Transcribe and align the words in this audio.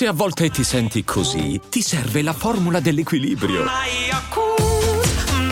Se 0.00 0.06
a 0.06 0.14
volte 0.14 0.48
ti 0.48 0.64
senti 0.64 1.04
così, 1.04 1.60
ti 1.68 1.82
serve 1.82 2.22
la 2.22 2.32
formula 2.32 2.80
dell'equilibrio. 2.80 3.66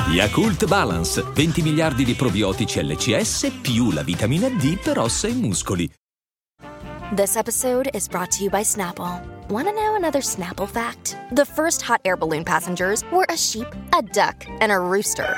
Yakult 0.09 0.64
Balance, 0.64 1.22
20 1.35 1.61
miliardi 1.61 2.03
di 2.03 2.14
probiotici 2.14 2.82
LCS 2.82 3.58
più 3.61 3.90
la 3.90 4.03
vitamina 4.03 4.48
D 4.48 4.79
per 4.79 5.00
ossa 5.00 5.29
e 5.29 5.34
muscoli. 5.34 5.92
This 7.14 7.37
episode 7.37 7.91
is 7.93 8.09
brought 8.09 8.34
to 8.39 8.43
you 8.43 8.48
by 8.48 8.62
Snapple. 8.62 9.21
Want 9.50 9.66
to 9.66 9.75
know 9.75 9.96
another 9.96 10.23
Snapple 10.23 10.67
fact? 10.67 11.19
The 11.30 11.45
first 11.45 11.83
hot 11.83 12.01
air 12.07 12.17
balloon 12.17 12.45
passengers 12.45 13.05
were 13.12 13.27
a 13.29 13.37
sheep, 13.37 13.69
a 13.93 14.01
duck, 14.01 14.46
and 14.62 14.73
a 14.73 14.79
rooster. 14.79 15.29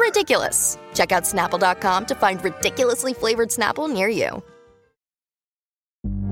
Ridiculous. 0.00 0.78
Check 0.94 1.12
out 1.12 1.24
snapple.com 1.24 2.06
to 2.06 2.14
find 2.14 2.42
ridiculously 2.42 3.12
flavored 3.12 3.50
Snapple 3.50 3.92
near 3.92 4.08
you. 4.08 4.42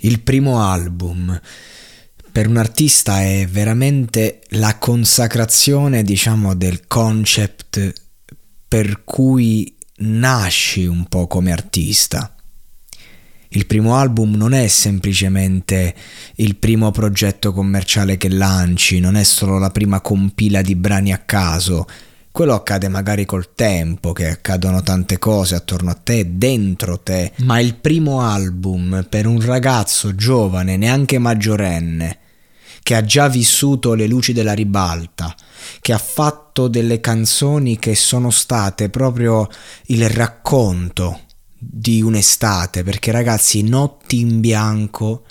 Il 0.00 0.20
primo 0.20 0.62
album 0.62 1.40
per 2.30 2.46
un 2.46 2.56
artista 2.56 3.20
è 3.20 3.46
veramente 3.50 4.42
la 4.50 4.78
consacrazione, 4.78 6.04
diciamo, 6.04 6.54
del 6.54 6.86
concept 6.86 7.92
per 8.68 9.02
cui 9.02 9.76
nasci 9.98 10.86
un 10.86 11.06
po' 11.06 11.26
come 11.26 11.50
artista. 11.50 12.32
Il 13.48 13.66
primo 13.66 13.96
album 13.96 14.34
non 14.34 14.52
è 14.52 14.68
semplicemente 14.68 15.94
il 16.36 16.56
primo 16.56 16.90
progetto 16.90 17.52
commerciale 17.52 18.18
che 18.18 18.28
lanci, 18.28 19.00
non 19.00 19.16
è 19.16 19.24
solo 19.24 19.58
la 19.58 19.70
prima 19.70 20.00
compila 20.00 20.60
di 20.60 20.76
brani 20.76 21.12
a 21.12 21.18
caso, 21.18 21.86
quello 22.38 22.54
accade 22.54 22.86
magari 22.86 23.24
col 23.24 23.52
tempo, 23.56 24.12
che 24.12 24.28
accadono 24.28 24.80
tante 24.80 25.18
cose 25.18 25.56
attorno 25.56 25.90
a 25.90 25.98
te, 26.00 26.36
dentro 26.38 27.00
te, 27.00 27.32
ma 27.38 27.58
il 27.58 27.74
primo 27.74 28.20
album 28.20 29.04
per 29.10 29.26
un 29.26 29.44
ragazzo 29.44 30.14
giovane, 30.14 30.76
neanche 30.76 31.18
maggiorenne, 31.18 32.18
che 32.84 32.94
ha 32.94 33.02
già 33.02 33.28
vissuto 33.28 33.94
le 33.94 34.06
luci 34.06 34.32
della 34.32 34.52
ribalta, 34.52 35.34
che 35.80 35.92
ha 35.92 35.98
fatto 35.98 36.68
delle 36.68 37.00
canzoni 37.00 37.76
che 37.80 37.96
sono 37.96 38.30
state 38.30 38.88
proprio 38.88 39.48
il 39.86 40.08
racconto 40.08 41.22
di 41.58 42.02
un'estate, 42.02 42.84
perché 42.84 43.10
ragazzi, 43.10 43.62
notti 43.62 44.20
in 44.20 44.38
bianco, 44.38 45.24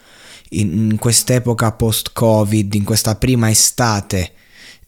in 0.50 0.98
quest'epoca 1.00 1.72
post-Covid, 1.72 2.74
in 2.74 2.84
questa 2.84 3.16
prima 3.16 3.50
estate 3.50 4.34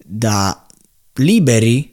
da 0.03 0.66
liberi 1.14 1.92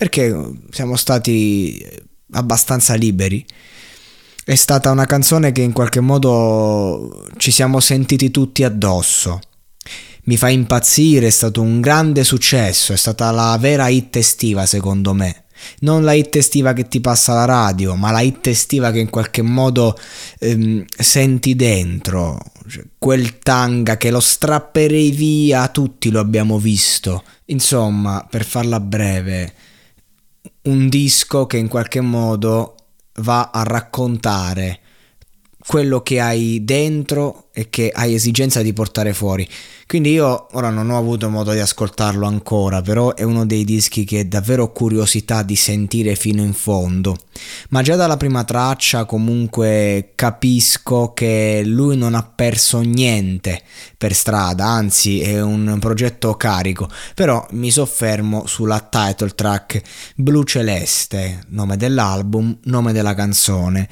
perché 0.00 0.34
siamo 0.70 0.96
stati 0.96 1.86
abbastanza 2.32 2.94
liberi. 2.94 3.44
È 4.42 4.54
stata 4.54 4.90
una 4.90 5.04
canzone 5.04 5.52
che 5.52 5.60
in 5.60 5.72
qualche 5.72 6.00
modo 6.00 7.26
ci 7.36 7.50
siamo 7.50 7.80
sentiti 7.80 8.30
tutti 8.30 8.64
addosso. 8.64 9.40
Mi 10.22 10.38
fa 10.38 10.48
impazzire, 10.48 11.26
è 11.26 11.30
stato 11.30 11.60
un 11.60 11.82
grande 11.82 12.24
successo, 12.24 12.94
è 12.94 12.96
stata 12.96 13.30
la 13.30 13.54
vera 13.60 13.88
hit 13.88 14.16
estiva 14.16 14.64
secondo 14.64 15.12
me. 15.12 15.44
Non 15.80 16.02
la 16.02 16.14
hit 16.14 16.34
estiva 16.34 16.72
che 16.72 16.88
ti 16.88 17.02
passa 17.02 17.34
la 17.34 17.44
radio, 17.44 17.94
ma 17.94 18.10
la 18.10 18.22
hit 18.22 18.46
estiva 18.46 18.90
che 18.92 19.00
in 19.00 19.10
qualche 19.10 19.42
modo 19.42 19.98
ehm, 20.38 20.82
senti 20.96 21.54
dentro. 21.54 22.40
Cioè, 22.66 22.84
quel 22.96 23.38
tanga 23.40 23.98
che 23.98 24.10
lo 24.10 24.20
strapperei 24.20 25.10
via, 25.10 25.68
tutti 25.68 26.10
lo 26.10 26.20
abbiamo 26.20 26.58
visto. 26.58 27.22
Insomma, 27.44 28.26
per 28.30 28.46
farla 28.46 28.80
breve, 28.80 29.52
un 30.70 30.88
disco 30.88 31.46
che 31.46 31.56
in 31.56 31.66
qualche 31.66 32.00
modo 32.00 32.76
va 33.14 33.50
a 33.52 33.64
raccontare 33.64 34.79
quello 35.66 36.00
che 36.02 36.20
hai 36.20 36.64
dentro 36.64 37.48
e 37.52 37.68
che 37.68 37.90
hai 37.92 38.14
esigenza 38.14 38.62
di 38.62 38.72
portare 38.72 39.12
fuori. 39.12 39.46
Quindi 39.86 40.12
io 40.12 40.46
ora 40.52 40.70
non 40.70 40.88
ho 40.90 40.96
avuto 40.96 41.28
modo 41.28 41.52
di 41.52 41.58
ascoltarlo 41.58 42.26
ancora, 42.26 42.80
però 42.80 43.14
è 43.14 43.22
uno 43.24 43.44
dei 43.44 43.64
dischi 43.64 44.04
che 44.04 44.28
davvero 44.28 44.64
ho 44.64 44.72
curiosità 44.72 45.42
di 45.42 45.56
sentire 45.56 46.14
fino 46.14 46.42
in 46.42 46.52
fondo. 46.52 47.16
Ma 47.70 47.82
già 47.82 47.96
dalla 47.96 48.16
prima 48.16 48.44
traccia 48.44 49.04
comunque 49.04 50.12
capisco 50.14 51.12
che 51.12 51.62
lui 51.64 51.96
non 51.96 52.14
ha 52.14 52.22
perso 52.22 52.80
niente 52.80 53.62
per 53.98 54.14
strada, 54.14 54.66
anzi 54.66 55.20
è 55.20 55.40
un 55.42 55.76
progetto 55.80 56.36
carico, 56.36 56.88
però 57.14 57.44
mi 57.50 57.70
soffermo 57.70 58.46
sulla 58.46 58.80
title 58.88 59.34
track 59.34 59.82
Blu 60.14 60.44
Celeste, 60.44 61.42
nome 61.48 61.76
dell'album, 61.76 62.58
nome 62.62 62.92
della 62.92 63.14
canzone. 63.14 63.88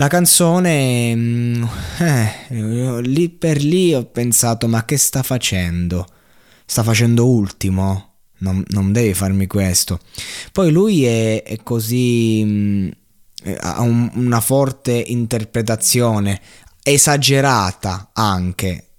La 0.00 0.06
canzone, 0.06 1.12
mm, 1.12 1.64
eh, 1.98 3.00
lì 3.02 3.28
per 3.30 3.60
lì 3.60 3.92
ho 3.92 4.04
pensato, 4.04 4.68
ma 4.68 4.84
che 4.84 4.96
sta 4.96 5.24
facendo? 5.24 6.06
Sta 6.64 6.84
facendo 6.84 7.26
ultimo? 7.26 8.12
Non, 8.38 8.62
non 8.68 8.92
devi 8.92 9.12
farmi 9.12 9.48
questo. 9.48 9.98
Poi 10.52 10.70
lui 10.70 11.04
è, 11.04 11.42
è 11.42 11.56
così, 11.64 12.42
mm, 12.44 12.88
ha 13.58 13.80
un, 13.80 14.08
una 14.14 14.40
forte 14.40 14.92
interpretazione, 14.92 16.40
esagerata 16.80 18.10
anche, 18.12 18.90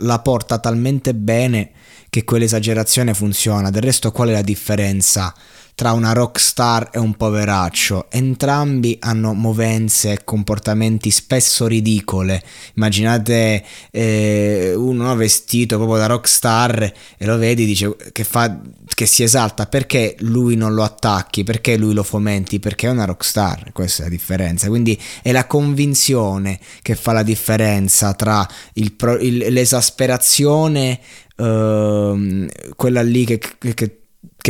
la 0.00 0.18
porta 0.18 0.58
talmente 0.58 1.14
bene 1.14 1.70
che 2.10 2.24
quell'esagerazione 2.24 3.14
funziona. 3.14 3.70
Del 3.70 3.82
resto 3.82 4.10
qual 4.10 4.30
è 4.30 4.32
la 4.32 4.42
differenza? 4.42 5.32
Tra 5.78 5.92
una 5.92 6.12
rockstar 6.12 6.88
e 6.90 6.98
un 6.98 7.14
poveraccio. 7.14 8.06
Entrambi 8.10 8.96
hanno 8.98 9.32
movenze 9.32 10.10
e 10.10 10.24
comportamenti 10.24 11.12
spesso 11.12 11.68
ridicole. 11.68 12.42
Immaginate 12.74 13.64
eh, 13.92 14.72
uno 14.74 15.14
vestito 15.14 15.76
proprio 15.76 15.98
da 15.98 16.06
rockstar 16.06 16.92
e 17.16 17.24
lo 17.24 17.38
vedi 17.38 17.64
dice 17.64 17.94
che, 18.10 18.24
fa, 18.24 18.60
che 18.92 19.06
si 19.06 19.22
esalta 19.22 19.66
perché 19.66 20.16
lui 20.22 20.56
non 20.56 20.74
lo 20.74 20.82
attacchi, 20.82 21.44
perché 21.44 21.76
lui 21.76 21.94
lo 21.94 22.02
fomenti, 22.02 22.58
perché 22.58 22.88
è 22.88 22.90
una 22.90 23.04
rockstar. 23.04 23.70
Questa 23.70 24.02
è 24.02 24.06
la 24.06 24.10
differenza. 24.10 24.66
Quindi 24.66 25.00
è 25.22 25.30
la 25.30 25.46
convinzione 25.46 26.58
che 26.82 26.96
fa 26.96 27.12
la 27.12 27.22
differenza 27.22 28.14
tra 28.14 28.44
il, 28.72 28.96
il, 29.20 29.36
l'esasperazione, 29.52 30.98
uh, 31.36 32.48
quella 32.74 33.02
lì 33.02 33.24
che, 33.24 33.38
che 33.38 33.74
che 33.74 33.98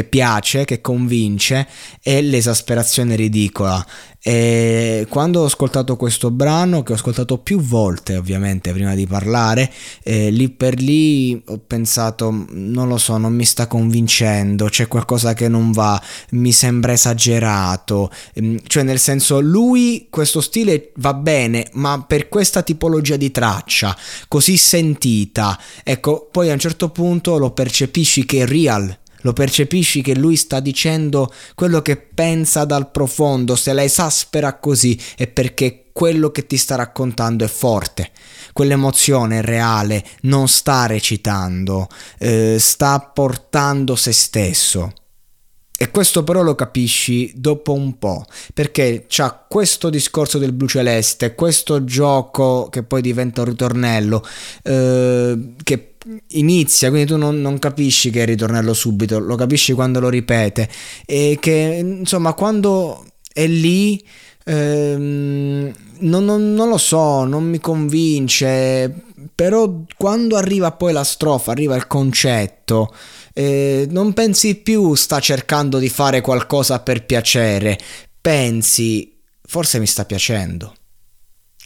piace, 0.04 0.64
che 0.64 0.80
convince, 0.80 1.66
è 2.02 2.20
l'esasperazione 2.20 3.16
ridicola. 3.16 3.84
E 4.20 5.06
quando 5.08 5.40
ho 5.40 5.44
ascoltato 5.44 5.96
questo 5.96 6.30
brano, 6.30 6.82
che 6.82 6.92
ho 6.92 6.96
ascoltato 6.96 7.38
più 7.38 7.60
volte 7.60 8.16
ovviamente 8.16 8.72
prima 8.72 8.94
di 8.94 9.06
parlare, 9.06 9.72
eh, 10.02 10.30
lì 10.30 10.50
per 10.50 10.80
lì 10.80 11.40
ho 11.46 11.58
pensato, 11.64 12.46
non 12.50 12.88
lo 12.88 12.98
so, 12.98 13.16
non 13.16 13.32
mi 13.32 13.44
sta 13.44 13.68
convincendo, 13.68 14.66
c'è 14.66 14.88
qualcosa 14.88 15.34
che 15.34 15.48
non 15.48 15.70
va, 15.70 16.02
mi 16.30 16.52
sembra 16.52 16.92
esagerato, 16.92 18.10
ehm, 18.34 18.58
cioè 18.66 18.82
nel 18.82 18.98
senso 18.98 19.40
lui 19.40 20.08
questo 20.10 20.40
stile 20.40 20.90
va 20.96 21.14
bene, 21.14 21.68
ma 21.74 22.04
per 22.06 22.28
questa 22.28 22.62
tipologia 22.62 23.16
di 23.16 23.30
traccia 23.30 23.96
così 24.26 24.56
sentita, 24.56 25.58
ecco, 25.84 26.28
poi 26.30 26.50
a 26.50 26.54
un 26.54 26.58
certo 26.58 26.90
punto 26.90 27.38
lo 27.38 27.52
percepisci 27.52 28.26
che 28.26 28.42
è 28.42 28.46
real 28.46 28.98
lo 29.22 29.32
percepisci 29.32 30.02
che 30.02 30.14
lui 30.14 30.36
sta 30.36 30.60
dicendo 30.60 31.32
quello 31.54 31.82
che 31.82 31.96
pensa 31.96 32.64
dal 32.64 32.90
profondo, 32.90 33.56
se 33.56 33.72
la 33.72 33.82
esaspera 33.82 34.58
così 34.58 34.98
è 35.16 35.26
perché 35.26 35.90
quello 35.92 36.30
che 36.30 36.46
ti 36.46 36.56
sta 36.56 36.76
raccontando 36.76 37.44
è 37.44 37.48
forte. 37.48 38.12
Quell'emozione 38.52 39.38
è 39.38 39.42
reale, 39.42 40.04
non 40.22 40.46
sta 40.46 40.86
recitando, 40.86 41.88
eh, 42.18 42.56
sta 42.58 43.00
portando 43.00 43.96
se 43.96 44.12
stesso. 44.12 44.92
E 45.80 45.92
questo 45.92 46.24
però 46.24 46.42
lo 46.42 46.56
capisci 46.56 47.30
dopo 47.36 47.72
un 47.72 47.98
po', 47.98 48.24
perché 48.52 49.06
c'ha 49.08 49.44
questo 49.48 49.90
discorso 49.90 50.38
del 50.38 50.52
blu 50.52 50.66
celeste, 50.66 51.36
questo 51.36 51.84
gioco 51.84 52.68
che 52.68 52.82
poi 52.82 53.00
diventa 53.00 53.42
un 53.42 53.46
ritornello, 53.46 54.26
eh, 54.64 55.54
che 55.62 55.94
inizia, 56.28 56.88
quindi 56.90 57.08
tu 57.08 57.16
non, 57.16 57.40
non, 57.40 57.58
capisci 57.58 58.10
che 58.10 58.20
è 58.20 58.22
il 58.22 58.28
ritornello 58.28 58.72
subito, 58.72 59.18
lo 59.18 59.36
capisci 59.36 59.72
quando 59.72 60.00
lo 60.00 60.08
ripete 60.08 60.68
e 61.04 61.38
che 61.40 61.80
insomma 61.82 62.32
quando 62.32 63.04
è 63.32 63.46
lì 63.46 64.02
ehm, 64.44 65.72
non, 66.00 66.24
non, 66.24 66.54
non, 66.54 66.68
lo 66.68 66.78
so, 66.78 67.24
non 67.24 67.44
mi 67.44 67.60
convince 67.60 68.92
però 69.34 69.82
quando 69.96 70.36
arriva 70.36 70.72
poi 70.72 70.92
la 70.92 71.04
strofa, 71.04 71.52
arriva 71.52 71.76
il 71.76 71.86
concetto, 71.86 72.94
eh, 73.34 73.86
non 73.90 74.12
pensi 74.12 74.56
più 74.56 74.94
sta 74.94 75.20
cercando 75.20 75.78
di 75.78 75.88
fare 75.88 76.20
qualcosa 76.20 76.80
per 76.80 77.04
piacere, 77.04 77.78
pensi 78.20 79.16
forse 79.42 79.78
mi 79.78 79.86
sta 79.86 80.04
piacendo. 80.04 80.74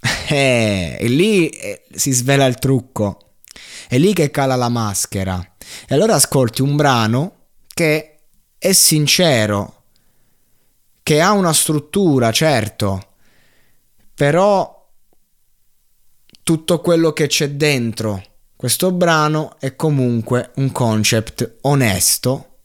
Eh, 0.28 0.96
e 0.98 1.08
lì 1.08 1.48
eh, 1.50 1.82
si 1.94 2.10
svela 2.12 2.46
il 2.46 2.54
trucco, 2.54 3.31
è 3.92 3.98
lì 3.98 4.14
che 4.14 4.30
cala 4.30 4.56
la 4.56 4.70
maschera. 4.70 5.38
E 5.86 5.94
allora 5.94 6.14
ascolti 6.14 6.62
un 6.62 6.76
brano 6.76 7.48
che 7.74 8.20
è 8.56 8.72
sincero, 8.72 9.82
che 11.02 11.20
ha 11.20 11.32
una 11.32 11.52
struttura, 11.52 12.32
certo, 12.32 13.08
però 14.14 14.88
tutto 16.42 16.80
quello 16.80 17.12
che 17.12 17.26
c'è 17.26 17.50
dentro 17.50 18.24
questo 18.56 18.92
brano 18.92 19.56
è 19.58 19.76
comunque 19.76 20.52
un 20.54 20.72
concept 20.72 21.58
onesto, 21.62 22.60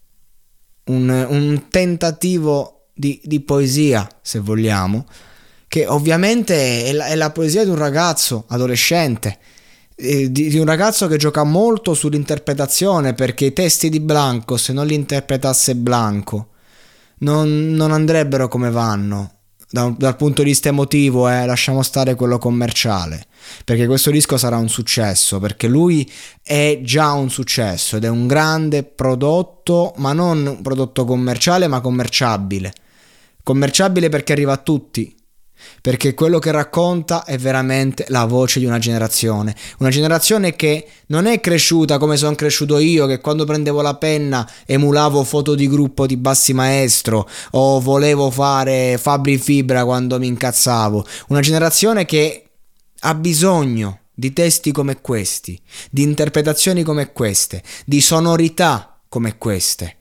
un, 0.84 1.10
un 1.10 1.68
tentativo 1.68 2.86
di, 2.94 3.20
di, 3.22 3.40
poesia, 3.40 4.08
se 4.22 4.38
vogliamo, 4.38 5.04
che 5.66 5.86
ovviamente 5.86 6.84
è 6.84 6.92
la, 6.92 7.06
è 7.08 7.16
la 7.16 7.32
poesia 7.32 7.64
di 7.64 7.70
un 7.70 7.76
ragazzo 7.76 8.46
adolescente, 8.48 9.38
eh, 10.00 10.30
di, 10.30 10.48
di, 10.48 10.58
un 10.58 10.64
ragazzo 10.64 11.08
che 11.08 11.16
gioca 11.16 11.42
molto 11.42 11.92
sull'interpretazione, 11.92 13.14
perché 13.14 13.46
i 13.46 13.52
testi 13.52 13.88
di 13.88 13.98
Blanco, 13.98 14.56
se 14.56 14.72
non 14.72 14.86
li 14.86 14.94
interpretasse 14.94 15.74
Blanco, 15.74 16.50
non, 17.18 17.72
non 17.72 17.90
andrebbero 17.90 18.46
come 18.46 18.70
vanno 18.70 19.32
da, 19.70 19.92
dal 19.96 20.16
punto 20.16 20.42
di 20.42 20.50
vista 20.50 20.68
emotivo, 20.68 21.28
eh, 21.28 21.44
lasciamo 21.44 21.82
stare 21.82 22.14
quello 22.14 22.38
commerciale, 22.38 23.26
perché 23.64 23.86
questo 23.86 24.10
disco 24.10 24.36
sarà 24.38 24.56
un 24.56 24.68
successo, 24.68 25.38
perché 25.40 25.68
lui 25.68 26.10
è 26.42 26.80
già 26.82 27.12
un 27.12 27.28
successo 27.28 27.96
ed 27.96 28.04
è 28.04 28.08
un 28.08 28.26
grande 28.26 28.82
prodotto, 28.84 29.94
ma 29.96 30.12
non 30.12 30.46
un 30.46 30.62
prodotto 30.62 31.04
commerciale, 31.04 31.66
ma 31.66 31.80
commerciabile. 31.80 32.72
Commerciabile 33.42 34.08
perché 34.08 34.32
arriva 34.32 34.52
a 34.52 34.58
tutti, 34.58 35.14
perché 35.80 36.14
quello 36.14 36.38
che 36.38 36.50
racconta 36.50 37.24
è 37.24 37.38
veramente 37.38 38.04
la 38.08 38.24
voce 38.24 38.58
di 38.58 38.64
una 38.64 38.78
generazione, 38.78 39.54
una 39.78 39.90
generazione 39.90 40.56
che 40.56 40.86
non 41.06 41.26
è 41.26 41.40
cresciuta 41.40 41.98
come 41.98 42.16
sono 42.16 42.34
cresciuto 42.34 42.78
io, 42.78 43.06
che 43.06 43.20
quando 43.20 43.44
prendevo 43.44 43.80
la 43.80 43.96
penna 43.96 44.48
emulavo 44.66 45.24
foto 45.24 45.54
di 45.54 45.68
gruppo 45.68 46.06
di 46.06 46.16
Bassi 46.16 46.52
Maestro 46.52 47.28
o 47.52 47.80
volevo 47.80 48.30
fare 48.30 48.98
Fabri 48.98 49.38
Fibra 49.38 49.84
quando 49.84 50.18
mi 50.18 50.26
incazzavo, 50.26 51.06
una 51.28 51.40
generazione 51.40 52.04
che 52.04 52.44
ha 53.00 53.14
bisogno 53.14 54.00
di 54.14 54.32
testi 54.32 54.72
come 54.72 55.00
questi, 55.00 55.60
di 55.90 56.02
interpretazioni 56.02 56.82
come 56.82 57.12
queste, 57.12 57.62
di 57.86 58.00
sonorità 58.00 59.00
come 59.08 59.38
queste. 59.38 59.96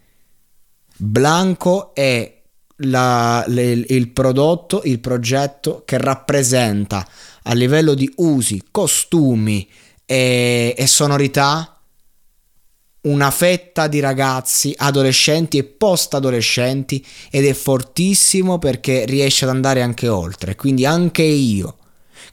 Blanco 0.97 1.93
è 1.93 2.36
la, 2.77 3.43
le, 3.47 3.71
il 3.71 4.09
prodotto, 4.09 4.81
il 4.83 4.99
progetto 4.99 5.83
che 5.85 5.97
rappresenta 5.97 7.07
a 7.43 7.53
livello 7.53 7.93
di 7.93 8.11
usi, 8.17 8.63
costumi 8.69 9.67
e, 10.05 10.75
e 10.77 10.87
sonorità 10.87 11.71
una 13.01 13.31
fetta 13.31 13.87
di 13.87 13.99
ragazzi, 13.99 14.73
adolescenti 14.75 15.57
e 15.57 15.63
post-adolescenti 15.63 17.05
ed 17.31 17.45
è 17.45 17.53
fortissimo 17.53 18.59
perché 18.59 19.05
riesce 19.05 19.45
ad 19.45 19.51
andare 19.51 19.81
anche 19.81 20.09
oltre. 20.09 20.55
Quindi 20.55 20.85
anche 20.85 21.23
io, 21.23 21.77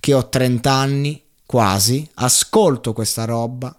che 0.01 0.15
ho 0.15 0.29
30 0.29 0.73
anni 0.73 1.23
quasi, 1.47 2.09
ascolto 2.15 2.93
questa 2.93 3.25
roba 3.25 3.75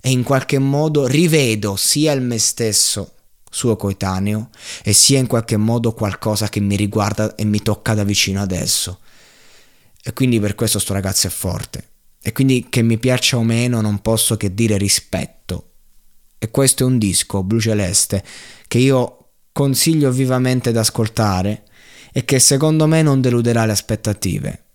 e 0.00 0.10
in 0.10 0.22
qualche 0.22 0.58
modo 0.58 1.06
rivedo 1.06 1.76
sia 1.76 2.12
il 2.12 2.22
me 2.22 2.38
stesso 2.38 3.12
suo 3.50 3.76
coetaneo 3.76 4.50
e 4.82 4.92
sia 4.92 5.18
in 5.18 5.26
qualche 5.26 5.56
modo 5.56 5.92
qualcosa 5.94 6.48
che 6.48 6.60
mi 6.60 6.76
riguarda 6.76 7.34
e 7.34 7.44
mi 7.44 7.62
tocca 7.62 7.94
da 7.94 8.04
vicino 8.04 8.40
adesso. 8.40 9.00
E 10.02 10.12
quindi 10.12 10.40
per 10.40 10.54
questo 10.54 10.78
sto 10.78 10.92
ragazzo 10.92 11.26
è 11.26 11.30
forte. 11.30 11.88
E 12.20 12.32
quindi 12.32 12.66
che 12.68 12.82
mi 12.82 12.98
piaccia 12.98 13.36
o 13.36 13.42
meno 13.42 13.80
non 13.80 14.00
posso 14.00 14.36
che 14.36 14.54
dire 14.54 14.76
rispetto. 14.76 15.72
E 16.38 16.50
questo 16.50 16.82
è 16.82 16.86
un 16.86 16.98
disco, 16.98 17.42
Blu 17.42 17.60
Celeste, 17.60 18.24
che 18.66 18.78
io 18.78 19.30
consiglio 19.52 20.10
vivamente 20.12 20.72
da 20.72 20.80
ascoltare 20.80 21.64
e 22.12 22.24
che 22.24 22.38
secondo 22.38 22.86
me 22.86 23.02
non 23.02 23.20
deluderà 23.20 23.64
le 23.64 23.72
aspettative. 23.72 24.67